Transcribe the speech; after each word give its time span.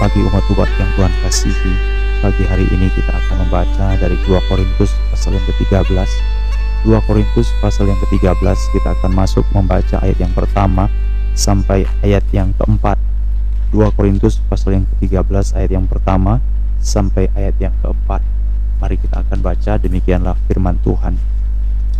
pagi 0.00 0.24
umat-umat 0.24 0.64
yang 0.80 0.90
Tuhan 0.96 1.12
kasihi. 1.20 1.72
Pagi 2.24 2.48
hari 2.48 2.64
ini 2.72 2.88
kita 2.88 3.12
akan 3.12 3.44
membaca 3.44 3.92
dari 4.00 4.16
2 4.24 4.48
Korintus 4.48 4.96
pasal 5.12 5.36
yang 5.36 5.44
ke-13. 5.44 6.08
2 6.88 7.04
Korintus 7.04 7.52
pasal 7.60 7.92
yang 7.92 8.00
ke-13 8.08 8.56
kita 8.72 8.96
akan 8.96 9.12
masuk 9.12 9.44
membaca 9.52 10.00
ayat 10.00 10.16
yang 10.16 10.32
pertama 10.32 10.88
sampai 11.36 11.84
ayat 12.00 12.24
yang 12.32 12.48
keempat. 12.56 12.96
2 13.76 13.92
Korintus 13.92 14.40
pasal 14.48 14.80
yang 14.80 14.88
ke-13 14.88 15.60
ayat 15.60 15.70
yang 15.76 15.84
pertama 15.84 16.40
sampai 16.80 17.28
ayat 17.36 17.60
yang 17.60 17.76
keempat. 17.84 18.24
Mari 18.80 18.96
kita 18.96 19.20
akan 19.20 19.38
baca 19.44 19.76
demikianlah 19.76 20.32
firman 20.48 20.80
Tuhan. 20.80 21.20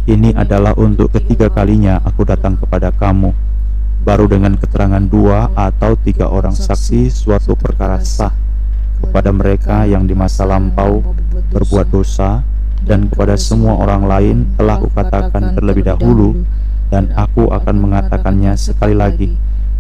Ini 0.09 0.41
adalah 0.41 0.73
untuk 0.81 1.13
ketiga 1.13 1.53
kalinya 1.53 2.01
aku 2.01 2.25
datang 2.25 2.57
kepada 2.57 2.89
kamu 2.97 3.50
baru 4.01 4.25
dengan 4.25 4.57
keterangan 4.57 5.05
dua 5.05 5.53
atau 5.53 5.93
tiga 6.01 6.33
orang 6.33 6.57
saksi 6.57 7.13
suatu 7.13 7.53
perkara 7.53 8.01
sah 8.01 8.33
kepada 9.01 9.29
mereka 9.33 9.85
yang 9.85 10.09
di 10.09 10.17
masa 10.17 10.49
lampau 10.49 11.05
berbuat 11.53 11.89
dosa 11.93 12.41
dan 12.81 13.13
kepada 13.13 13.37
semua 13.37 13.77
orang 13.77 14.09
lain 14.09 14.37
telah 14.57 14.81
kukatakan 14.81 15.53
terlebih 15.53 15.85
dahulu 15.85 16.45
dan 16.89 17.13
aku 17.13 17.53
akan 17.53 17.77
mengatakannya 17.77 18.57
sekali 18.57 18.97
lagi. 18.97 19.31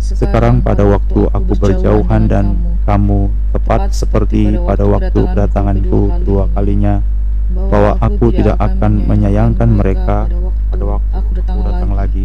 sekarang 0.00 0.64
pada 0.64 0.80
waktu 0.80 1.28
aku 1.28 1.52
berjauhan 1.60 2.24
dan 2.24 2.56
kamu 2.88 3.28
tepat 3.52 3.92
seperti 3.92 4.56
pada 4.56 4.88
waktu 4.88 5.12
kedatanganku 5.12 6.08
kedua 6.24 6.48
kalinya 6.56 7.04
bahwa 7.52 8.00
aku 8.00 8.32
tidak 8.32 8.56
akan 8.56 9.04
menyayangkan 9.04 9.68
mereka 9.68 10.24
pada 10.72 10.84
waktu 10.96 11.12
aku 11.20 11.60
datang 11.68 11.92
lagi 11.92 12.24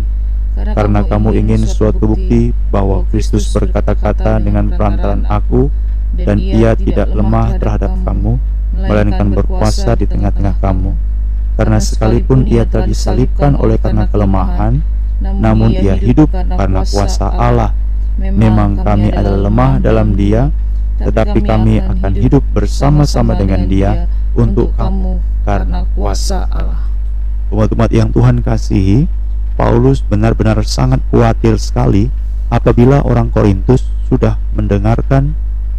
karena 0.55 1.03
kamu 1.03 1.35
ingin 1.35 1.67
suatu 1.67 2.15
bukti 2.15 2.55
bahwa 2.71 3.03
Kristus 3.11 3.51
berkata-kata 3.51 4.39
dengan 4.39 4.71
perantaran 4.71 5.27
aku 5.27 5.67
dan 6.15 6.39
ia 6.39 6.71
tidak 6.79 7.11
lemah 7.11 7.59
terhadap 7.59 7.91
kamu, 8.07 8.39
melainkan 8.75 9.27
berkuasa 9.35 9.99
di 9.99 10.07
tengah-tengah 10.07 10.55
kamu. 10.63 10.95
Karena 11.55 11.79
sekalipun 11.79 12.47
ia 12.47 12.63
telah 12.63 12.87
disalibkan 12.87 13.55
oleh 13.59 13.75
karena 13.79 14.07
kelemahan, 14.07 14.79
namun 15.19 15.75
ia 15.75 15.95
hidup 15.95 16.31
karena 16.31 16.83
kuasa 16.87 17.27
Allah. 17.31 17.71
Memang 18.15 18.79
kami 18.79 19.11
adalah 19.11 19.51
lemah 19.51 19.71
dalam 19.83 20.15
dia, 20.15 20.51
tetapi 20.99 21.43
kami 21.43 21.83
akan 21.83 22.13
hidup 22.15 22.43
bersama-sama 22.55 23.35
dengan 23.35 23.67
dia 23.67 24.07
untuk 24.35 24.71
kamu 24.79 25.19
karena 25.43 25.83
kuasa 25.95 26.47
Allah. 26.47 26.87
Umat-umat 27.51 27.91
yang 27.91 28.07
Tuhan 28.11 28.39
kasihi, 28.39 29.07
Paulus 29.55 30.03
benar-benar 30.03 30.59
sangat 30.67 30.99
khawatir 31.07 31.55
sekali 31.55 32.11
apabila 32.51 32.99
orang 33.07 33.31
Korintus 33.31 33.87
sudah 34.11 34.35
mendengarkan 34.51 35.33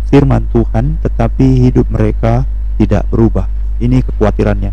firman 0.09 0.49
Tuhan 0.51 0.97
tetapi 1.05 1.69
hidup 1.69 1.87
mereka 1.93 2.49
tidak 2.81 3.05
berubah. 3.13 3.49
Ini 3.77 4.01
kekhawatirannya. 4.01 4.73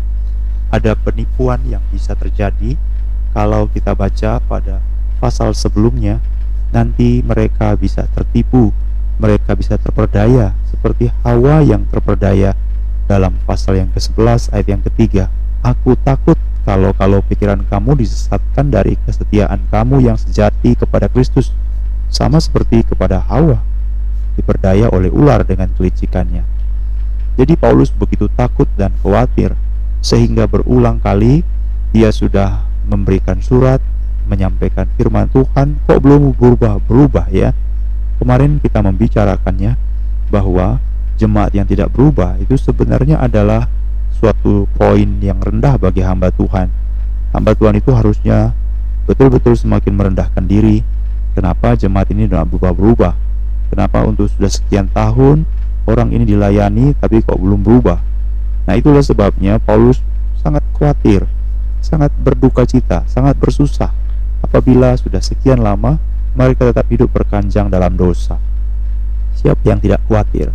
Ada 0.72 0.96
penipuan 0.96 1.60
yang 1.68 1.84
bisa 1.92 2.16
terjadi 2.16 2.80
kalau 3.36 3.68
kita 3.68 3.92
baca 3.92 4.40
pada 4.40 4.80
pasal 5.20 5.52
sebelumnya 5.52 6.18
nanti 6.74 7.22
mereka 7.22 7.76
bisa 7.78 8.08
tertipu, 8.10 8.74
mereka 9.20 9.54
bisa 9.54 9.78
terperdaya 9.78 10.56
seperti 10.66 11.12
Hawa 11.22 11.62
yang 11.62 11.86
terperdaya 11.86 12.56
dalam 13.06 13.36
pasal 13.46 13.78
yang 13.78 13.90
ke-11 13.94 14.50
ayat 14.50 14.66
yang 14.66 14.82
ketiga. 14.82 15.24
Aku 15.62 15.94
takut 16.00 16.36
kalau-kalau 16.64 17.20
pikiran 17.24 17.60
kamu 17.68 18.00
disesatkan 18.00 18.72
dari 18.72 18.96
kesetiaan 19.04 19.68
kamu 19.68 20.00
yang 20.00 20.16
sejati 20.16 20.72
kepada 20.72 21.12
Kristus, 21.12 21.52
sama 22.08 22.40
seperti 22.40 22.82
kepada 22.88 23.20
Hawa, 23.20 23.60
diperdaya 24.34 24.88
oleh 24.88 25.12
ular 25.12 25.44
dengan 25.44 25.68
kelicikannya. 25.76 26.42
Jadi 27.36 27.54
Paulus 27.60 27.92
begitu 27.92 28.32
takut 28.32 28.66
dan 28.80 28.96
khawatir, 29.04 29.52
sehingga 30.00 30.48
berulang 30.48 31.02
kali 31.04 31.44
dia 31.92 32.08
sudah 32.10 32.64
memberikan 32.88 33.44
surat, 33.44 33.84
menyampaikan 34.24 34.88
firman 34.96 35.28
Tuhan, 35.28 35.78
kok 35.84 36.00
belum 36.00 36.32
berubah-berubah 36.32 37.28
ya. 37.28 37.52
Kemarin 38.16 38.62
kita 38.62 38.80
membicarakannya 38.80 39.76
bahwa 40.32 40.80
jemaat 41.20 41.52
yang 41.52 41.68
tidak 41.68 41.92
berubah 41.92 42.40
itu 42.40 42.56
sebenarnya 42.56 43.20
adalah 43.20 43.68
suatu 44.24 44.64
poin 44.80 45.20
yang 45.20 45.36
rendah 45.36 45.76
bagi 45.76 46.00
hamba 46.00 46.32
Tuhan. 46.32 46.72
Hamba 47.36 47.52
Tuhan 47.52 47.76
itu 47.76 47.92
harusnya 47.92 48.56
betul-betul 49.04 49.52
semakin 49.52 49.92
merendahkan 49.92 50.40
diri. 50.48 50.80
Kenapa 51.36 51.76
jemaat 51.76 52.08
ini 52.08 52.24
tidak 52.24 52.48
berubah-berubah? 52.48 53.12
Kenapa 53.68 54.00
untuk 54.08 54.32
sudah 54.32 54.48
sekian 54.48 54.88
tahun 54.88 55.44
orang 55.84 56.08
ini 56.16 56.24
dilayani 56.24 56.96
tapi 56.96 57.20
kok 57.20 57.36
belum 57.36 57.60
berubah? 57.60 58.00
Nah 58.64 58.74
itulah 58.80 59.04
sebabnya 59.04 59.60
Paulus 59.60 60.00
sangat 60.40 60.64
khawatir, 60.72 61.28
sangat 61.84 62.08
berduka 62.16 62.64
cita, 62.64 63.04
sangat 63.04 63.36
bersusah 63.36 63.92
apabila 64.40 64.96
sudah 64.96 65.20
sekian 65.20 65.60
lama 65.60 66.00
mereka 66.32 66.72
tetap 66.72 66.88
hidup 66.88 67.12
berkanjang 67.12 67.68
dalam 67.68 67.92
dosa. 67.92 68.40
Siapa 69.36 69.60
yang 69.68 69.84
tidak 69.84 70.00
khawatir? 70.08 70.48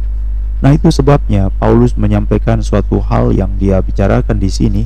Nah, 0.59 0.75
itu 0.75 0.91
sebabnya 0.91 1.47
Paulus 1.55 1.95
menyampaikan 1.95 2.59
suatu 2.59 2.99
hal 2.99 3.31
yang 3.31 3.55
dia 3.55 3.79
bicarakan 3.79 4.35
di 4.43 4.51
sini, 4.51 4.83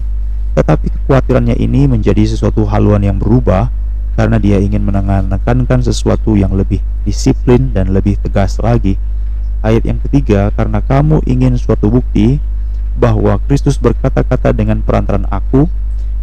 tetapi 0.54 0.94
kekhawatirannya 0.94 1.58
ini 1.58 1.90
menjadi 1.90 2.30
sesuatu 2.30 2.70
haluan 2.70 3.02
yang 3.02 3.18
berubah 3.18 3.74
karena 4.14 4.38
dia 4.38 4.62
ingin 4.62 4.86
menekankan 4.86 5.82
sesuatu 5.82 6.38
yang 6.38 6.54
lebih 6.54 6.78
disiplin 7.02 7.74
dan 7.74 7.90
lebih 7.90 8.22
tegas 8.22 8.62
lagi. 8.62 9.02
Ayat 9.66 9.90
yang 9.90 9.98
ketiga, 10.06 10.54
karena 10.54 10.78
kamu 10.86 11.26
ingin 11.26 11.58
suatu 11.58 11.90
bukti 11.90 12.38
bahwa 12.94 13.42
Kristus 13.50 13.82
berkata-kata 13.82 14.54
dengan 14.54 14.86
perantaran 14.86 15.26
aku 15.34 15.66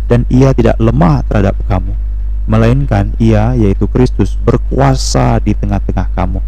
dan 0.06 0.22
ia 0.30 0.54
tidak 0.54 0.78
lemah 0.78 1.26
terhadap 1.26 1.58
kamu, 1.66 1.98
melainkan 2.46 3.10
ia 3.18 3.58
yaitu 3.58 3.90
Kristus 3.90 4.38
berkuasa 4.38 5.42
di 5.42 5.58
tengah-tengah 5.58 6.06
kamu. 6.14 6.38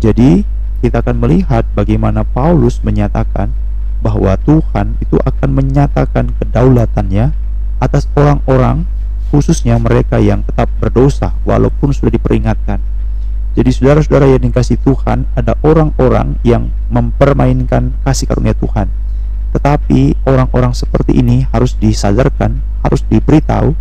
Jadi, 0.00 0.48
kita 0.82 0.98
akan 0.98 1.22
melihat 1.22 1.62
bagaimana 1.78 2.26
Paulus 2.26 2.82
menyatakan 2.82 3.54
bahwa 4.02 4.34
Tuhan 4.42 4.98
itu 4.98 5.14
akan 5.22 5.50
menyatakan 5.54 6.34
kedaulatannya 6.42 7.30
atas 7.78 8.10
orang-orang 8.18 8.84
khususnya 9.30 9.78
mereka 9.78 10.18
yang 10.18 10.42
tetap 10.42 10.66
berdosa 10.82 11.38
walaupun 11.46 11.94
sudah 11.94 12.10
diperingatkan. 12.10 12.82
Jadi 13.54 13.70
saudara-saudara 13.70 14.26
yang 14.26 14.42
dikasih 14.42 14.82
Tuhan 14.82 15.30
ada 15.38 15.54
orang-orang 15.62 16.36
yang 16.42 16.74
mempermainkan 16.90 17.94
kasih 18.02 18.26
karunia 18.26 18.58
Tuhan. 18.58 18.90
Tetapi 19.54 20.24
orang-orang 20.26 20.72
seperti 20.74 21.20
ini 21.20 21.44
harus 21.52 21.76
disadarkan, 21.76 22.58
harus 22.82 23.04
diberitahu 23.06 23.76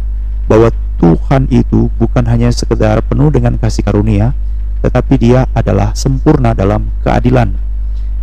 bahwa 0.46 0.70
Tuhan 1.00 1.48
itu 1.50 1.90
bukan 1.98 2.28
hanya 2.28 2.52
sekedar 2.52 3.00
penuh 3.02 3.32
dengan 3.32 3.56
kasih 3.56 3.82
karunia, 3.82 4.36
tetapi 4.82 5.14
dia 5.18 5.46
adalah 5.54 5.94
sempurna 5.94 6.58
dalam 6.58 6.90
keadilan. 7.06 7.54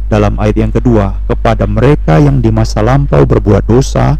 Dalam 0.09 0.41
ayat 0.41 0.57
yang 0.59 0.73
kedua, 0.73 1.21
kepada 1.29 1.69
mereka 1.69 2.19
yang 2.19 2.43
di 2.43 2.51
masa 2.51 2.81
lampau 2.81 3.23
berbuat 3.29 3.69
dosa 3.69 4.17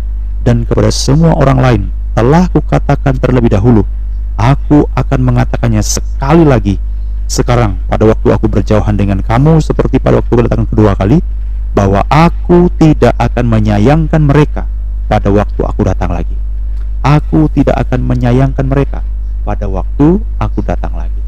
dan 0.47 0.63
kepada 0.63 0.93
semua 0.93 1.35
orang 1.35 1.59
lain 1.59 1.83
telah 2.13 2.47
kukatakan 2.51 3.19
terlebih 3.19 3.53
dahulu, 3.53 3.83
aku 4.39 4.87
akan 4.95 5.21
mengatakannya 5.23 5.83
sekali 5.83 6.45
lagi. 6.47 6.77
Sekarang 7.29 7.77
pada 7.91 8.09
waktu 8.09 8.29
aku 8.33 8.49
berjauhan 8.49 8.97
dengan 8.97 9.21
kamu 9.21 9.61
seperti 9.61 10.01
pada 10.01 10.21
waktu 10.23 10.33
kedatangan 10.33 10.69
kedua 10.71 10.93
kali, 10.97 11.21
bahwa 11.77 12.03
aku 12.09 12.73
tidak 12.81 13.13
akan 13.21 13.45
menyayangkan 13.49 14.23
mereka 14.25 14.65
pada 15.09 15.29
waktu 15.29 15.61
aku 15.65 15.81
datang 15.85 16.13
lagi. 16.13 16.37
Aku 17.01 17.49
tidak 17.55 17.79
akan 17.89 18.05
menyayangkan 18.05 18.67
mereka 18.67 19.01
pada 19.47 19.65
waktu 19.71 20.21
aku 20.37 20.61
datang 20.61 20.93
lagi. 20.93 21.23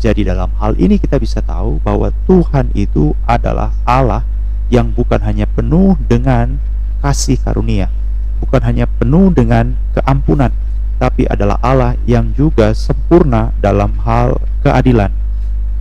Jadi 0.00 0.24
dalam 0.24 0.48
hal 0.56 0.80
ini 0.80 0.96
kita 0.96 1.20
bisa 1.20 1.44
tahu 1.44 1.76
bahwa 1.84 2.08
Tuhan 2.24 2.72
itu 2.72 3.12
adalah 3.28 3.68
Allah 3.84 4.24
yang 4.72 4.96
bukan 4.96 5.20
hanya 5.20 5.44
penuh 5.44 5.92
dengan 6.08 6.56
kasih 7.04 7.36
karunia, 7.36 7.92
bukan 8.40 8.64
hanya 8.64 8.88
penuh 8.88 9.28
dengan 9.28 9.76
keampunan, 9.92 10.48
tapi 10.96 11.28
adalah 11.28 11.60
Allah 11.60 12.00
yang 12.08 12.32
juga 12.32 12.72
sempurna 12.72 13.52
dalam 13.60 13.92
hal 14.00 14.40
keadilan. 14.64 15.12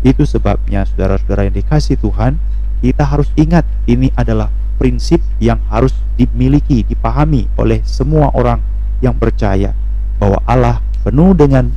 Itu 0.04 0.28
sebabnya 0.28 0.84
saudara-saudara 0.84 1.48
yang 1.48 1.56
dikasih 1.56 1.96
Tuhan, 2.04 2.36
kita 2.84 3.08
harus 3.08 3.32
ingat 3.40 3.64
ini 3.88 4.12
adalah 4.20 4.52
prinsip 4.80 5.24
yang 5.40 5.64
harus 5.72 5.96
dimiliki, 6.20 6.84
dipahami 6.84 7.48
oleh 7.56 7.84
semua 7.88 8.32
orang 8.36 8.60
yang 9.00 9.16
percaya 9.16 9.72
bahwa 10.20 10.44
Allah 10.44 10.84
penuh 11.08 11.32
dengan 11.36 11.72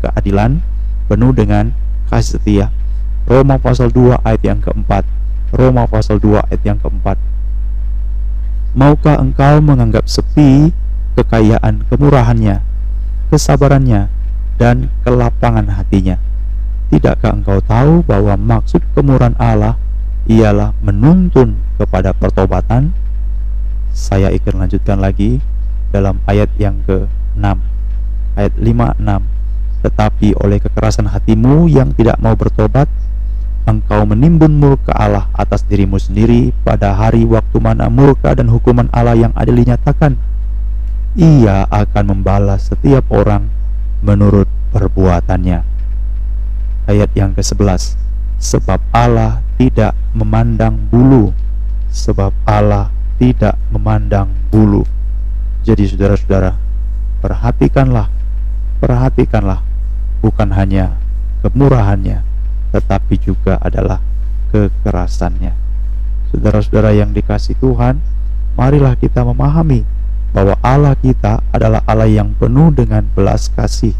keadilan, 0.00 0.60
penuh 1.06 1.32
dengan 1.34 1.72
kasih 2.08 2.38
setia. 2.40 2.66
Roma 3.24 3.56
pasal 3.56 3.88
2 3.88 4.20
ayat 4.20 4.42
yang 4.44 4.60
keempat. 4.60 5.04
Roma 5.54 5.88
pasal 5.88 6.20
2 6.20 6.44
ayat 6.44 6.62
yang 6.64 6.78
keempat. 6.80 7.16
Maukah 8.74 9.22
engkau 9.22 9.62
menganggap 9.62 10.04
sepi 10.10 10.74
kekayaan 11.14 11.86
kemurahannya, 11.86 12.58
kesabarannya, 13.30 14.10
dan 14.58 14.90
kelapangan 15.06 15.70
hatinya? 15.78 16.18
Tidakkah 16.90 17.32
engkau 17.38 17.62
tahu 17.64 18.02
bahwa 18.04 18.34
maksud 18.36 18.82
kemurahan 18.92 19.38
Allah 19.38 19.78
ialah 20.28 20.74
menuntun 20.84 21.56
kepada 21.80 22.12
pertobatan. 22.12 22.92
Saya 23.94 24.34
akan 24.34 24.66
lanjutkan 24.66 24.98
lagi 24.98 25.38
dalam 25.94 26.18
ayat 26.26 26.50
yang 26.58 26.82
ke-6. 26.84 27.46
Ayat 28.34 28.54
5 28.58 28.98
6. 28.98 29.43
Tetapi 29.84 30.40
oleh 30.40 30.64
kekerasan 30.64 31.12
hatimu 31.12 31.68
yang 31.68 31.92
tidak 31.92 32.16
mau 32.16 32.32
bertobat, 32.32 32.88
engkau 33.68 34.08
menimbun 34.08 34.56
murka 34.56 34.96
Allah 34.96 35.28
atas 35.36 35.60
dirimu 35.68 36.00
sendiri 36.00 36.56
pada 36.64 36.96
hari 36.96 37.28
waktu 37.28 37.60
mana 37.60 37.92
murka 37.92 38.32
dan 38.32 38.48
hukuman 38.48 38.88
Allah 38.96 39.12
yang 39.12 39.36
adil 39.36 39.60
dinyatakan. 39.60 40.16
Ia 41.20 41.68
akan 41.68 42.04
membalas 42.16 42.72
setiap 42.72 43.12
orang 43.12 43.52
menurut 44.00 44.48
perbuatannya. 44.72 45.74
Ayat 46.84 47.16
yang 47.16 47.32
ke-11 47.32 47.96
Sebab 48.36 48.76
Allah 48.92 49.40
tidak 49.56 49.96
memandang 50.12 50.76
bulu 50.92 51.32
Sebab 51.88 52.28
Allah 52.44 52.92
tidak 53.16 53.56
memandang 53.72 54.28
bulu 54.52 54.84
Jadi 55.64 55.88
saudara-saudara 55.88 56.52
Perhatikanlah 57.24 58.12
Perhatikanlah 58.84 59.64
Bukan 60.24 60.56
hanya 60.56 60.96
kemurahannya 61.44 62.24
Tetapi 62.72 63.14
juga 63.20 63.60
adalah 63.60 64.00
kekerasannya 64.56 65.52
Saudara-saudara 66.32 66.96
yang 66.96 67.12
dikasih 67.12 67.60
Tuhan 67.60 68.00
Marilah 68.56 68.96
kita 68.96 69.20
memahami 69.20 69.84
bahwa 70.34 70.58
Allah 70.66 70.98
kita 70.98 71.38
adalah 71.54 71.86
Allah 71.86 72.10
yang 72.10 72.34
penuh 72.34 72.74
dengan 72.74 73.06
belas 73.14 73.46
kasih, 73.54 73.94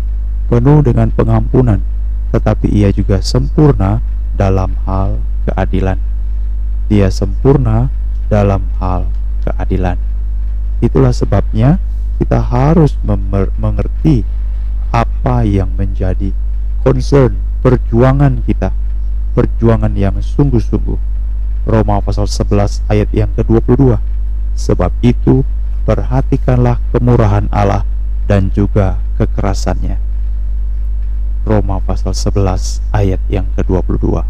penuh 0.51 0.83
dengan 0.83 1.15
pengampunan, 1.15 1.79
tetapi 2.35 2.67
Ia 2.75 2.91
juga 2.91 3.23
sempurna 3.23 4.03
dalam 4.35 4.75
hal 4.83 5.23
keadilan. 5.47 6.03
Dia 6.91 7.07
sempurna 7.15 7.87
dalam 8.27 8.67
hal 8.83 9.07
keadilan. 9.47 9.95
Itulah 10.83 11.15
sebabnya 11.15 11.79
kita 12.19 12.43
harus 12.43 12.99
mengerti 13.59 14.27
apa 15.25 15.41
yang 15.49 15.73
menjadi 15.81 16.37
concern 16.85 17.41
perjuangan 17.65 18.45
kita, 18.45 18.77
perjuangan 19.33 19.97
yang 19.97 20.21
sungguh-sungguh. 20.21 21.01
Roma 21.65 22.05
pasal 22.05 22.29
11 22.29 22.85
ayat 22.93 23.09
yang 23.09 23.33
ke-22. 23.33 23.97
Sebab 24.53 24.93
itu 25.01 25.41
perhatikanlah 25.89 26.77
kemurahan 26.93 27.49
Allah 27.49 27.89
dan 28.29 28.53
juga 28.53 29.01
kekerasannya. 29.17 29.97
Roma 31.49 31.81
pasal 31.81 32.13
11 32.13 32.85
ayat 32.93 33.25
yang 33.33 33.49
ke-22. 33.57 34.21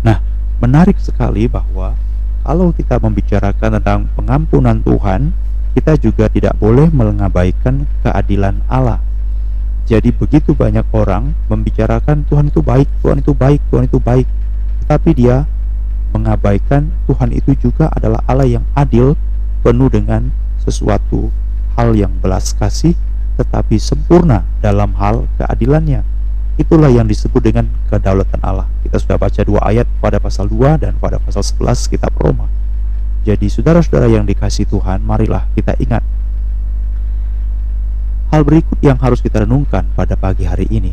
Nah, 0.00 0.24
menarik 0.64 0.96
sekali 0.96 1.44
bahwa 1.44 1.92
kalau 2.40 2.72
kita 2.72 2.96
membicarakan 2.96 3.84
tentang 3.84 4.08
pengampunan 4.16 4.80
Tuhan, 4.80 5.36
kita 5.76 6.00
juga 6.00 6.32
tidak 6.32 6.56
boleh 6.56 6.88
mengabaikan 6.88 7.84
keadilan 8.00 8.64
Allah. 8.72 9.04
Jadi 9.86 10.10
begitu 10.10 10.50
banyak 10.50 10.82
orang 10.90 11.30
membicarakan 11.46 12.26
Tuhan 12.26 12.50
itu 12.50 12.58
baik, 12.58 12.90
Tuhan 13.06 13.22
itu 13.22 13.32
baik, 13.32 13.60
Tuhan 13.70 13.84
itu 13.86 13.98
baik, 14.02 14.26
tetapi 14.82 15.10
dia 15.14 15.46
mengabaikan 16.10 16.90
Tuhan 17.06 17.30
itu 17.30 17.54
juga 17.54 17.86
adalah 17.94 18.18
Allah 18.26 18.50
yang 18.50 18.66
adil, 18.74 19.14
penuh 19.62 19.86
dengan 19.86 20.34
sesuatu 20.58 21.30
hal 21.78 21.94
yang 21.94 22.10
belas 22.18 22.50
kasih 22.54 22.98
tetapi 23.36 23.76
sempurna 23.76 24.48
dalam 24.64 24.96
hal 24.96 25.28
keadilannya. 25.36 26.02
Itulah 26.56 26.88
yang 26.88 27.04
disebut 27.04 27.44
dengan 27.44 27.68
kedaulatan 27.92 28.40
Allah. 28.40 28.64
Kita 28.80 28.96
sudah 28.96 29.20
baca 29.20 29.40
dua 29.44 29.60
ayat 29.68 29.84
pada 30.00 30.16
pasal 30.16 30.48
2 30.48 30.80
dan 30.80 30.96
pada 30.96 31.20
pasal 31.20 31.44
11 31.44 31.92
kitab 31.92 32.16
Roma. 32.16 32.48
Jadi 33.28 33.52
saudara-saudara 33.52 34.08
yang 34.08 34.24
dikasih 34.24 34.64
Tuhan, 34.64 35.04
marilah 35.04 35.44
kita 35.52 35.76
ingat 35.76 36.00
Hal 38.30 38.42
berikut 38.42 38.78
yang 38.82 38.98
harus 38.98 39.22
kita 39.22 39.46
renungkan 39.46 39.86
pada 39.94 40.18
pagi 40.18 40.44
hari 40.46 40.66
ini. 40.70 40.92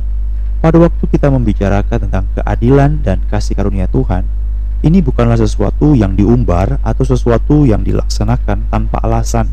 Pada 0.63 0.79
waktu 0.79 1.03
kita 1.09 1.27
membicarakan 1.27 2.07
tentang 2.07 2.25
keadilan 2.37 3.03
dan 3.03 3.19
kasih 3.27 3.57
karunia 3.57 3.89
Tuhan, 3.91 4.23
ini 4.83 5.03
bukanlah 5.03 5.35
sesuatu 5.35 5.91
yang 5.95 6.15
diumbar 6.15 6.79
atau 6.83 7.03
sesuatu 7.03 7.67
yang 7.67 7.83
dilaksanakan 7.83 8.71
tanpa 8.71 9.03
alasan 9.03 9.51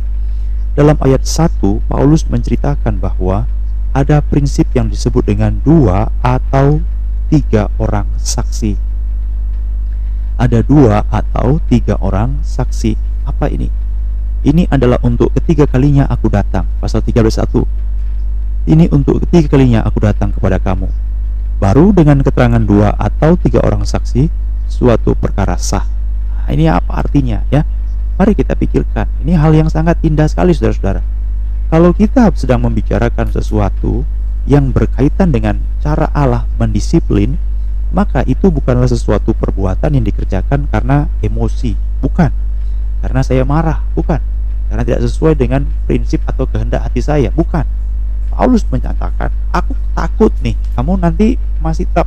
dalam 0.71 0.95
ayat 1.03 1.27
1, 1.27 1.61
Paulus 1.91 2.23
menceritakan 2.31 3.03
bahwa 3.03 3.51
ada 3.91 4.23
prinsip 4.23 4.71
yang 4.71 4.87
disebut 4.87 5.27
dengan 5.27 5.59
dua 5.67 6.15
atau 6.23 6.79
tiga 7.27 7.67
orang 7.75 8.07
saksi. 8.15 8.79
Ada 10.39 10.63
dua 10.63 11.03
atau 11.11 11.59
tiga 11.67 11.99
orang 11.99 12.39
saksi. 12.47 12.95
Apa 13.27 13.51
ini? 13.51 13.67
Ini 14.41 14.73
adalah 14.73 14.97
untuk 15.05 15.37
ketiga 15.37 15.69
kalinya 15.69 16.09
aku 16.09 16.33
datang. 16.33 16.65
Pasal 16.81 17.05
13.1 17.05 18.73
Ini 18.73 18.89
untuk 18.89 19.21
ketiga 19.29 19.53
kalinya 19.53 19.85
aku 19.85 20.01
datang 20.01 20.33
kepada 20.33 20.57
kamu. 20.57 20.89
Baru 21.61 21.93
dengan 21.93 22.25
keterangan 22.25 22.65
dua 22.65 22.97
atau 22.97 23.37
tiga 23.37 23.61
orang 23.61 23.85
saksi, 23.85 24.33
suatu 24.65 25.13
perkara 25.13 25.61
sah. 25.61 25.85
Nah, 25.85 26.49
ini 26.57 26.73
apa 26.73 27.05
artinya 27.05 27.45
ya? 27.53 27.69
Mari 28.17 28.33
kita 28.33 28.57
pikirkan, 28.57 29.09
ini 29.21 29.37
hal 29.37 29.53
yang 29.53 29.69
sangat 29.69 30.01
indah 30.01 30.25
sekali 30.25 30.57
saudara-saudara. 30.57 31.05
Kalau 31.69 31.93
kita 31.93 32.33
sedang 32.33 32.65
membicarakan 32.65 33.29
sesuatu 33.29 34.09
yang 34.49 34.73
berkaitan 34.73 35.37
dengan 35.37 35.61
cara 35.85 36.09
Allah 36.17 36.49
mendisiplin, 36.57 37.37
maka 37.93 38.25
itu 38.25 38.49
bukanlah 38.49 38.89
sesuatu 38.89 39.37
perbuatan 39.37 40.01
yang 40.01 40.05
dikerjakan 40.05 40.65
karena 40.69 41.13
emosi, 41.21 41.77
bukan. 42.01 42.50
Karena 43.01 43.21
saya 43.25 43.43
marah, 43.49 43.81
bukan. 43.97 44.21
Karena 44.71 44.83
tidak 44.87 45.01
sesuai 45.09 45.35
dengan 45.35 45.67
prinsip 45.89 46.23
atau 46.29 46.47
kehendak 46.47 46.87
hati 46.87 47.01
saya, 47.03 47.33
bukan. 47.33 47.67
Paulus 48.31 48.63
menyatakan, 48.71 49.33
aku 49.51 49.75
takut 49.93 50.33
nih, 50.41 50.55
kamu 50.79 51.01
nanti 51.01 51.35
masih 51.59 51.85
tetap 51.91 52.07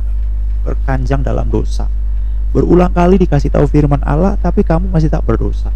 berkanjang 0.64 1.20
dalam 1.20 1.46
dosa. 1.52 1.86
Berulang 2.54 2.94
kali 2.94 3.20
dikasih 3.20 3.52
tahu 3.52 3.68
firman 3.68 4.00
Allah, 4.06 4.38
tapi 4.40 4.64
kamu 4.64 4.88
masih 4.88 5.12
tak 5.12 5.26
berdosa 5.26 5.68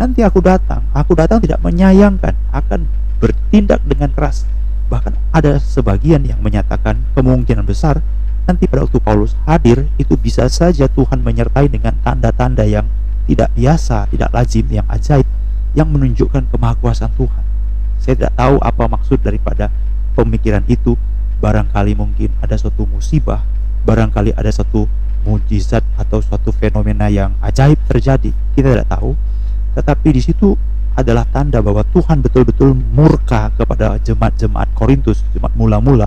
nanti 0.00 0.24
aku 0.24 0.40
datang, 0.40 0.82
aku 0.90 1.12
datang 1.14 1.38
tidak 1.38 1.60
menyayangkan, 1.60 2.34
akan 2.50 2.88
bertindak 3.20 3.78
dengan 3.84 4.10
keras. 4.12 4.48
Bahkan 4.88 5.14
ada 5.32 5.62
sebagian 5.62 6.26
yang 6.26 6.40
menyatakan 6.42 7.00
kemungkinan 7.16 7.64
besar 7.64 8.02
nanti 8.42 8.66
pada 8.66 8.82
waktu 8.82 8.98
Paulus 8.98 9.38
hadir 9.46 9.86
itu 10.02 10.18
bisa 10.18 10.50
saja 10.50 10.90
Tuhan 10.90 11.22
menyertai 11.22 11.70
dengan 11.70 11.94
tanda-tanda 12.02 12.66
yang 12.66 12.90
tidak 13.28 13.50
biasa, 13.54 14.10
tidak 14.10 14.30
lazim, 14.34 14.66
yang 14.68 14.86
ajaib, 14.90 15.26
yang 15.72 15.88
menunjukkan 15.88 16.48
kemahakuasaan 16.50 17.12
Tuhan. 17.14 17.44
Saya 18.02 18.14
tidak 18.18 18.34
tahu 18.34 18.56
apa 18.58 18.84
maksud 18.90 19.18
daripada 19.22 19.70
pemikiran 20.18 20.62
itu. 20.66 20.98
Barangkali 21.42 21.98
mungkin 21.98 22.30
ada 22.38 22.54
suatu 22.54 22.86
musibah, 22.86 23.42
barangkali 23.82 24.30
ada 24.38 24.50
satu 24.50 24.86
mujizat 25.26 25.82
atau 25.98 26.22
suatu 26.22 26.54
fenomena 26.54 27.10
yang 27.10 27.34
ajaib 27.42 27.78
terjadi. 27.90 28.30
Kita 28.54 28.70
tidak 28.70 28.86
tahu, 28.86 29.18
tetapi 29.74 30.08
di 30.14 30.22
situ 30.22 30.54
adalah 30.94 31.26
tanda 31.26 31.58
bahwa 31.58 31.82
Tuhan 31.90 32.22
betul-betul 32.22 32.76
murka 32.76 33.50
kepada 33.58 33.98
jemaat-jemaat 33.98 34.70
Korintus, 34.76 35.24
jemaat 35.34 35.56
mula-mula 35.58 36.06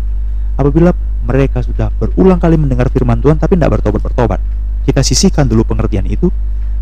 apabila 0.56 0.96
mereka 1.26 1.60
sudah 1.66 1.92
berulang 1.92 2.40
kali 2.40 2.56
mendengar 2.56 2.88
firman 2.94 3.20
Tuhan 3.20 3.36
tapi 3.42 3.58
tidak 3.60 3.80
bertobat-bertobat. 3.80 4.40
Kita 4.86 5.02
sisihkan 5.02 5.50
dulu 5.50 5.66
pengertian 5.66 6.06
itu, 6.06 6.30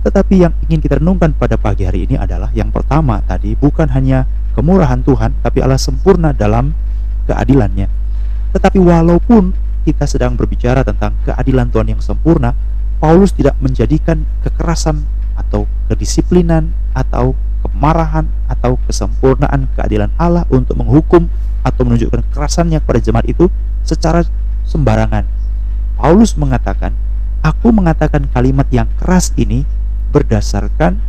tetapi 0.03 0.43
yang 0.43 0.53
ingin 0.67 0.83
kita 0.83 0.99
renungkan 0.99 1.31
pada 1.31 1.55
pagi 1.55 1.87
hari 1.87 2.03
ini 2.03 2.19
adalah 2.19 2.51
yang 2.51 2.75
pertama 2.75 3.23
tadi 3.23 3.55
bukan 3.55 3.87
hanya 3.95 4.27
kemurahan 4.51 4.99
Tuhan, 4.99 5.39
tapi 5.39 5.63
Allah 5.63 5.79
sempurna 5.79 6.35
dalam 6.35 6.75
keadilannya. 7.25 7.87
Tetapi 8.51 8.77
walaupun 8.83 9.55
kita 9.87 10.03
sedang 10.03 10.35
berbicara 10.35 10.83
tentang 10.83 11.15
keadilan 11.23 11.71
Tuhan 11.71 11.87
yang 11.95 12.01
sempurna, 12.03 12.51
Paulus 12.99 13.31
tidak 13.31 13.55
menjadikan 13.59 14.27
kekerasan 14.43 15.03
atau 15.39 15.65
kedisiplinan 15.87 16.71
atau 16.93 17.33
kemarahan 17.63 18.27
atau 18.51 18.75
kesempurnaan 18.85 19.71
keadilan 19.73 20.11
Allah 20.19 20.43
untuk 20.51 20.77
menghukum 20.77 21.31
atau 21.63 21.81
menunjukkan 21.87 22.27
kekerasannya 22.29 22.83
kepada 22.83 22.99
jemaat 22.99 23.25
itu 23.27 23.47
secara 23.87 24.27
sembarangan. 24.67 25.23
Paulus 25.95 26.35
mengatakan, 26.35 26.91
"Aku 27.39 27.71
mengatakan 27.71 28.27
kalimat 28.31 28.67
yang 28.69 28.87
keras 28.99 29.31
ini 29.39 29.63
berdasarkan 30.13 31.01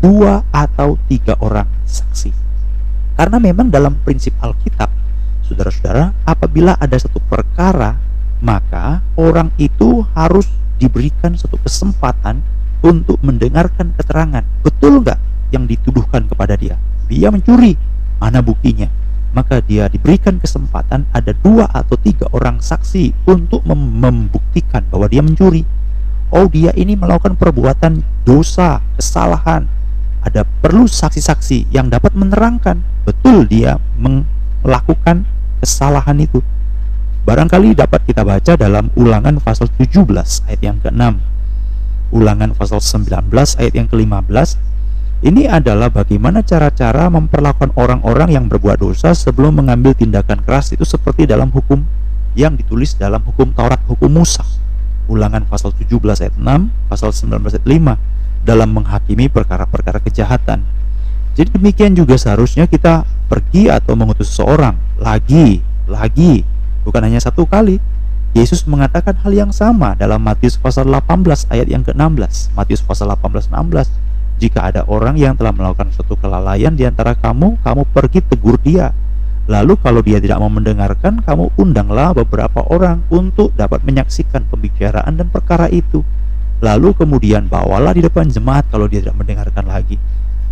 dua 0.00 0.42
atau 0.48 0.96
tiga 1.06 1.36
orang 1.44 1.68
saksi." 1.84 2.32
Karena 3.12 3.36
memang 3.36 3.68
dalam 3.68 4.00
prinsip 4.00 4.32
Alkitab, 4.40 4.88
saudara-saudara, 5.44 6.16
apabila 6.24 6.80
ada 6.80 6.96
satu 6.96 7.20
perkara, 7.28 8.00
maka 8.40 9.04
orang 9.20 9.52
itu 9.60 10.02
harus 10.16 10.48
diberikan 10.80 11.36
satu 11.38 11.60
kesempatan 11.60 12.42
untuk 12.82 13.22
mendengarkan 13.22 13.94
keterangan. 13.94 14.42
Betul 14.66 15.06
nggak 15.06 15.20
yang 15.54 15.70
dituduhkan 15.70 16.26
kepada 16.26 16.58
dia? 16.58 16.74
Dia 17.06 17.30
mencuri. 17.30 17.78
Mana 18.18 18.42
buktinya? 18.42 18.90
Maka 19.32 19.64
dia 19.64 19.88
diberikan 19.88 20.36
kesempatan 20.36 21.08
ada 21.14 21.32
dua 21.32 21.64
atau 21.70 21.96
tiga 21.96 22.28
orang 22.36 22.60
saksi 22.60 23.24
untuk 23.24 23.64
mem 23.64 24.02
membuktikan 24.02 24.84
bahwa 24.90 25.06
dia 25.08 25.22
mencuri. 25.24 25.64
Oh 26.32 26.48
dia 26.48 26.72
ini 26.74 26.96
melakukan 26.96 27.36
perbuatan 27.36 28.00
dosa, 28.24 28.80
kesalahan. 28.96 29.68
Ada 30.22 30.46
perlu 30.46 30.88
saksi-saksi 30.88 31.70
yang 31.74 31.92
dapat 31.92 32.14
menerangkan 32.16 32.80
betul 33.04 33.44
dia 33.44 33.76
melakukan 34.00 35.28
kesalahan 35.60 36.18
itu. 36.18 36.40
Barangkali 37.22 37.78
dapat 37.78 38.02
kita 38.02 38.26
baca 38.26 38.58
dalam 38.58 38.90
ulangan 38.98 39.38
pasal 39.38 39.70
17 39.78 40.02
ayat 40.50 40.60
yang 40.62 40.78
ke-6. 40.82 41.22
Ulangan 42.10 42.50
pasal 42.54 42.82
19 42.82 43.30
ayat 43.62 43.72
yang 43.78 43.86
ke-15 43.86 44.72
ini 45.22 45.46
adalah 45.46 45.86
bagaimana 45.86 46.42
cara-cara 46.42 47.06
memperlakukan 47.06 47.78
orang-orang 47.78 48.34
yang 48.34 48.50
berbuat 48.50 48.82
dosa 48.82 49.14
sebelum 49.14 49.62
mengambil 49.62 49.94
tindakan 49.94 50.42
keras 50.42 50.74
itu 50.74 50.82
seperti 50.82 51.30
dalam 51.30 51.46
hukum 51.54 51.78
yang 52.34 52.58
ditulis 52.58 52.98
dalam 52.98 53.22
hukum 53.22 53.54
Taurat, 53.54 53.78
hukum 53.86 54.10
Musa. 54.10 54.42
Ulangan 55.12 55.44
pasal 55.44 55.76
17 55.76 56.00
ayat 56.24 56.34
6, 56.40 56.88
pasal 56.88 57.12
19 57.12 57.52
ayat 57.52 57.66
5 57.68 58.48
dalam 58.48 58.68
menghakimi 58.72 59.28
perkara-perkara 59.28 60.00
kejahatan. 60.00 60.64
Jadi 61.36 61.52
demikian 61.52 61.92
juga 61.92 62.16
seharusnya 62.16 62.64
kita 62.64 63.04
pergi 63.28 63.68
atau 63.68 63.92
mengutus 63.92 64.32
seseorang 64.32 64.72
lagi, 64.96 65.60
lagi, 65.84 66.48
bukan 66.88 67.04
hanya 67.04 67.20
satu 67.20 67.44
kali. 67.44 67.76
Yesus 68.32 68.64
mengatakan 68.64 69.12
hal 69.20 69.32
yang 69.36 69.52
sama 69.52 69.92
dalam 70.00 70.16
Matius 70.16 70.56
pasal 70.56 70.88
18 70.88 71.52
ayat 71.52 71.68
yang 71.68 71.84
ke-16. 71.84 72.56
Matius 72.56 72.80
pasal 72.80 73.12
18 73.12 73.52
16 73.52 73.92
jika 74.40 74.72
ada 74.72 74.82
orang 74.88 75.20
yang 75.20 75.36
telah 75.36 75.52
melakukan 75.52 75.92
suatu 75.92 76.16
kelalaian 76.16 76.72
di 76.72 76.88
antara 76.88 77.12
kamu, 77.12 77.60
kamu 77.60 77.82
pergi 77.92 78.24
tegur 78.24 78.56
dia. 78.58 78.96
Lalu 79.50 79.74
kalau 79.82 80.00
dia 80.02 80.22
tidak 80.22 80.38
mau 80.38 80.50
mendengarkan, 80.50 81.18
kamu 81.22 81.50
undanglah 81.58 82.14
beberapa 82.14 82.62
orang 82.70 83.02
untuk 83.10 83.50
dapat 83.58 83.82
menyaksikan 83.82 84.46
pembicaraan 84.46 85.18
dan 85.18 85.26
perkara 85.30 85.66
itu. 85.66 86.06
Lalu 86.62 86.94
kemudian 86.94 87.50
bawalah 87.50 87.90
di 87.90 88.06
depan 88.06 88.30
jemaat 88.30 88.70
kalau 88.70 88.86
dia 88.86 89.02
tidak 89.02 89.18
mendengarkan 89.18 89.66
lagi. 89.66 89.98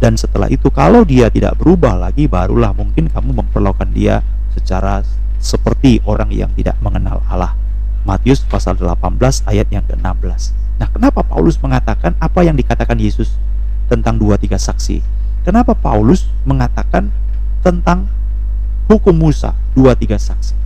Dan 0.03 0.19
setelah 0.19 0.51
itu 0.51 0.67
kalau 0.75 1.07
dia 1.07 1.31
tidak 1.31 1.55
berubah 1.61 1.95
lagi, 1.95 2.27
barulah 2.27 2.75
mungkin 2.75 3.07
kamu 3.07 3.31
memperlakukan 3.47 3.95
dia 3.95 4.27
secara 4.51 5.07
seperti 5.39 6.03
orang 6.03 6.35
yang 6.35 6.51
tidak 6.59 6.75
mengenal 6.83 7.23
Allah. 7.31 7.55
Matius 8.03 8.43
pasal 8.43 8.75
18 8.75 9.21
ayat 9.47 9.69
yang 9.71 9.85
ke-16. 9.87 10.57
Nah, 10.81 10.89
kenapa 10.89 11.21
Paulus 11.23 11.61
mengatakan 11.61 12.17
apa 12.19 12.43
yang 12.43 12.57
dikatakan 12.57 12.97
Yesus? 12.97 13.37
tentang 13.91 14.23
dua 14.23 14.39
tiga 14.39 14.55
saksi. 14.55 15.03
Kenapa 15.43 15.75
Paulus 15.75 16.31
mengatakan 16.47 17.11
tentang 17.67 18.07
hukum 18.91 19.15
Musa 19.15 19.55
dua 19.71 19.95
tiga 19.95 20.19
saksi? 20.19 20.59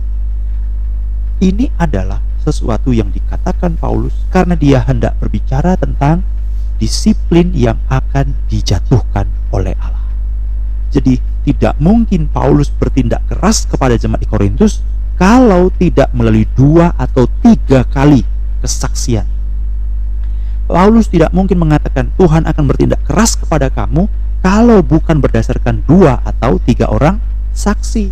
Ini 1.45 1.69
adalah 1.77 2.17
sesuatu 2.41 2.89
yang 2.89 3.13
dikatakan 3.13 3.77
Paulus 3.77 4.17
karena 4.33 4.57
dia 4.57 4.81
hendak 4.81 5.13
berbicara 5.21 5.77
tentang 5.77 6.25
disiplin 6.81 7.53
yang 7.53 7.77
akan 7.93 8.33
dijatuhkan 8.49 9.29
oleh 9.53 9.77
Allah. 9.77 10.01
Jadi 10.89 11.21
tidak 11.45 11.77
mungkin 11.77 12.25
Paulus 12.25 12.73
bertindak 12.73 13.21
keras 13.29 13.69
kepada 13.69 13.93
jemaat 13.93 14.25
di 14.25 14.29
Korintus 14.29 14.81
kalau 15.15 15.69
tidak 15.77 16.09
melalui 16.11 16.49
dua 16.57 16.91
atau 16.97 17.29
tiga 17.39 17.87
kali 17.87 18.25
kesaksian 18.59 19.23
Paulus 20.65 21.07
tidak 21.07 21.29
mungkin 21.29 21.61
mengatakan 21.61 22.09
Tuhan 22.17 22.49
akan 22.49 22.63
bertindak 22.65 23.05
keras 23.05 23.37
kepada 23.37 23.69
kamu 23.69 24.09
kalau 24.41 24.81
bukan 24.81 25.21
berdasarkan 25.21 25.85
dua 25.85 26.19
atau 26.25 26.57
tiga 26.57 26.89
orang 26.89 27.21
saksi. 27.55 28.11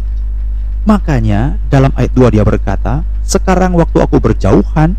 Makanya 0.87 1.59
dalam 1.67 1.91
ayat 1.99 2.11
2 2.15 2.33
dia 2.33 2.43
berkata, 2.47 3.03
sekarang 3.23 3.75
waktu 3.75 3.99
aku 3.99 4.19
berjauhan, 4.19 4.95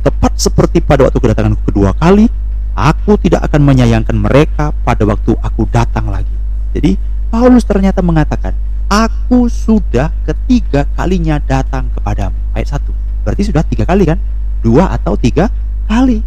tepat 0.00 0.32
seperti 0.38 0.80
pada 0.80 1.06
waktu 1.06 1.18
kedatangan 1.18 1.54
kedua 1.66 1.94
kali, 1.98 2.26
aku 2.74 3.18
tidak 3.20 3.46
akan 3.50 3.62
menyayangkan 3.66 4.16
mereka 4.16 4.72
pada 4.86 5.04
waktu 5.06 5.34
aku 5.38 5.66
datang 5.70 6.08
lagi. 6.08 6.34
Jadi 6.74 6.96
Paulus 7.30 7.62
ternyata 7.62 8.02
mengatakan, 8.02 8.54
aku 8.90 9.46
sudah 9.46 10.10
ketiga 10.26 10.86
kalinya 10.98 11.38
datang 11.38 11.90
kepadamu. 11.94 12.34
Ayat 12.54 12.82
1. 12.82 12.90
Berarti 13.22 13.42
sudah 13.46 13.62
tiga 13.62 13.86
kali 13.86 14.08
kan? 14.08 14.18
Dua 14.64 14.90
atau 14.90 15.14
tiga 15.14 15.46
kali. 15.86 16.22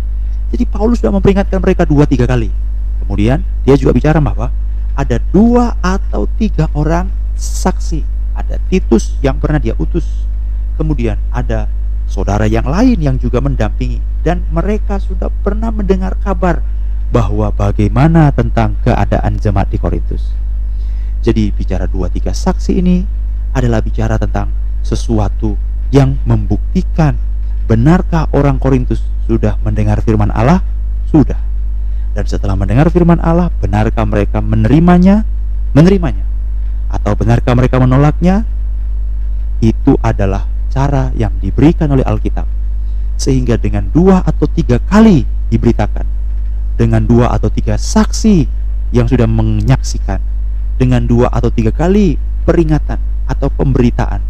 Jadi 0.53 0.63
Paulus 0.69 1.01
sudah 1.01 1.11
memperingatkan 1.11 1.57
mereka 1.59 1.83
dua 1.83 2.05
tiga 2.05 2.29
kali. 2.29 2.47
Kemudian 3.03 3.41
dia 3.65 3.75
juga 3.75 3.91
bicara 3.91 4.21
bahwa 4.21 4.53
ada 4.93 5.17
dua 5.33 5.77
atau 5.81 6.29
tiga 6.38 6.69
orang 6.77 7.09
saksi. 7.38 8.05
Ada 8.33 8.57
Titus 8.69 9.17
yang 9.21 9.38
pernah 9.38 9.62
dia 9.62 9.77
utus. 9.77 10.25
Kemudian 10.73 11.17
ada 11.29 11.69
saudara 12.09 12.50
yang 12.50 12.65
lain 12.65 12.97
yang 13.01 13.17
juga 13.17 13.41
mendampingi. 13.41 14.01
Dan 14.25 14.45
mereka 14.50 14.97
sudah 14.97 15.29
pernah 15.29 15.69
mendengar 15.69 16.17
kabar 16.21 16.63
bahwa 17.13 17.53
bagaimana 17.53 18.33
tentang 18.33 18.73
keadaan 18.81 19.38
jemaat 19.38 19.69
di 19.69 19.77
Korintus. 19.77 20.33
Jadi 21.21 21.53
bicara 21.53 21.85
dua 21.85 22.09
tiga 22.09 22.33
saksi 22.33 22.71
ini 22.81 23.05
adalah 23.53 23.85
bicara 23.85 24.17
tentang 24.17 24.50
sesuatu 24.81 25.55
yang 25.93 26.17
membuktikan 26.25 27.15
benarkah 27.69 28.27
orang 28.33 28.57
Korintus 28.57 29.05
sudah 29.29 29.55
mendengar 29.62 30.01
firman 30.01 30.33
Allah? 30.33 30.65
Sudah. 31.07 31.52
Dan 32.13 32.29
setelah 32.29 32.53
mendengar 32.53 32.93
firman 32.93 33.17
Allah, 33.17 33.50
benarkah 33.58 34.05
mereka 34.05 34.38
menerimanya? 34.38 35.25
Menerimanya. 35.74 36.22
Atau 36.93 37.17
benarkah 37.17 37.58
mereka 37.58 37.82
menolaknya? 37.82 38.46
Itu 39.58 39.98
adalah 40.05 40.46
cara 40.70 41.10
yang 41.17 41.34
diberikan 41.41 41.89
oleh 41.89 42.05
Alkitab. 42.05 42.46
Sehingga 43.17 43.58
dengan 43.58 43.89
dua 43.89 44.22
atau 44.22 44.46
tiga 44.46 44.77
kali 44.77 45.25
diberitakan. 45.50 46.05
Dengan 46.77 47.01
dua 47.01 47.34
atau 47.34 47.50
tiga 47.50 47.82
saksi 47.82 48.46
yang 48.93 49.10
sudah 49.10 49.25
menyaksikan. 49.25 50.22
Dengan 50.77 51.10
dua 51.10 51.34
atau 51.34 51.50
tiga 51.50 51.74
kali 51.74 52.17
peringatan 52.46 53.01
atau 53.25 53.50
pemberitaan. 53.50 54.22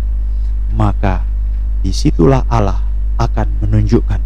Maka 0.71 1.27
di 1.83 1.91
situlah 1.91 2.47
Allah 2.47 2.79
akan 3.19 3.59
menunjukkan 3.59 4.21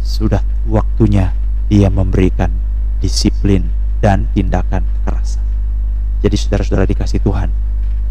sudah 0.00 0.40
waktunya 0.64 1.36
dia 1.68 1.92
memberikan 1.92 2.48
disiplin 2.98 3.70
dan 3.98 4.30
tindakan 4.34 4.86
kekerasan. 4.86 5.44
Jadi 6.22 6.36
saudara-saudara 6.38 6.86
dikasih 6.86 7.22
Tuhan, 7.22 7.50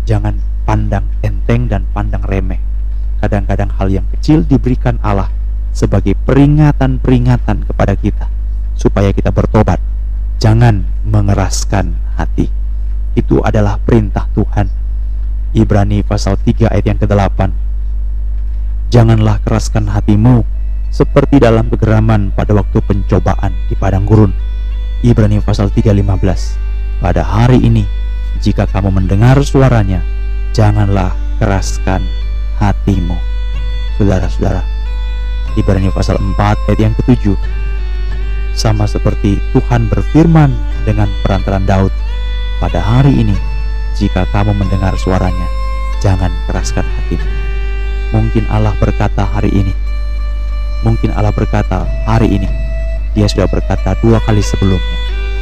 jangan 0.08 0.40
pandang 0.64 1.08
enteng 1.24 1.68
dan 1.68 1.84
pandang 1.92 2.24
remeh. 2.24 2.60
Kadang-kadang 3.20 3.72
hal 3.76 3.88
yang 3.92 4.08
kecil 4.14 4.46
diberikan 4.46 5.00
Allah 5.04 5.28
sebagai 5.76 6.16
peringatan-peringatan 6.26 7.68
kepada 7.68 7.94
kita 7.98 8.28
supaya 8.78 9.12
kita 9.12 9.34
bertobat. 9.34 9.82
Jangan 10.38 10.86
mengeraskan 11.04 11.98
hati. 12.16 12.48
Itu 13.18 13.42
adalah 13.42 13.82
perintah 13.82 14.30
Tuhan. 14.38 14.70
Ibrani 15.58 16.06
pasal 16.06 16.38
3 16.38 16.70
ayat 16.70 16.86
yang 16.86 17.00
ke-8. 17.02 17.50
Janganlah 18.94 19.42
keraskan 19.42 19.90
hatimu 19.90 20.46
seperti 20.94 21.42
dalam 21.42 21.68
kegeraman 21.68 22.32
pada 22.32 22.54
waktu 22.54 22.78
pencobaan 22.86 23.52
di 23.68 23.76
padang 23.76 24.06
gurun. 24.06 24.47
Ibrani 25.06 25.38
pasal 25.46 25.70
3:15. 25.70 26.58
Pada 26.98 27.22
hari 27.22 27.62
ini, 27.62 27.86
jika 28.42 28.66
kamu 28.66 28.90
mendengar 28.90 29.38
suaranya, 29.46 30.02
janganlah 30.58 31.14
keraskan 31.38 32.02
hatimu. 32.58 33.14
Saudara-saudara, 34.02 34.66
Ibrani 35.54 35.94
pasal 35.94 36.18
4 36.18 36.58
ayat 36.66 36.80
yang 36.82 36.94
ketujuh. 36.98 37.38
Sama 38.58 38.90
seperti 38.90 39.38
Tuhan 39.54 39.86
berfirman 39.86 40.50
dengan 40.82 41.06
perantaran 41.22 41.70
Daud, 41.70 41.94
pada 42.58 42.82
hari 42.82 43.22
ini, 43.22 43.38
jika 43.94 44.26
kamu 44.34 44.58
mendengar 44.58 44.98
suaranya, 44.98 45.46
jangan 46.02 46.34
keraskan 46.50 46.82
hatimu. 46.82 47.28
Mungkin 48.18 48.50
Allah 48.50 48.74
berkata 48.82 49.30
hari 49.30 49.54
ini, 49.54 49.74
Mungkin 50.82 51.10
Allah 51.14 51.34
berkata 51.34 51.86
hari 52.06 52.38
ini 52.38 52.67
Dia 53.18 53.26
sudah 53.26 53.50
berkata 53.50 53.98
dua 53.98 54.22
kali 54.22 54.46
sebelumnya 54.46 54.98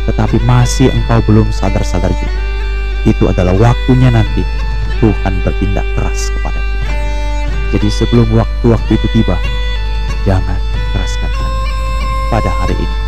Tetapi 0.08 0.40
masih 0.48 0.88
engkau 0.96 1.20
belum 1.28 1.52
sadar-sadar 1.52 2.08
juga. 2.16 2.40
Itu 3.04 3.28
adalah 3.28 3.52
waktunya 3.60 4.08
nanti. 4.08 4.48
Tuhan 5.04 5.44
bertindak 5.44 5.84
keras 6.00 6.32
kepada 6.32 6.56
kita 6.56 6.88
Jadi 7.76 7.88
sebelum 7.92 8.28
waktu-waktu 8.32 8.92
itu 8.96 9.08
tiba 9.12 9.36
Jangan 10.24 10.60
keraskan 10.96 11.32
hati 11.36 11.64
pada 12.32 12.50
hari 12.64 12.80
ini 12.80 13.05